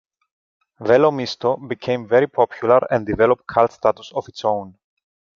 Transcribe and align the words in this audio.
"Velo 0.79 1.11
misto" 1.11 1.57
became 1.57 2.07
very 2.07 2.25
popular 2.25 2.79
and 2.89 3.05
developed 3.05 3.45
cult 3.45 3.71
status 3.71 4.11
of 4.15 4.27
its 4.27 4.43
own. 4.43 4.75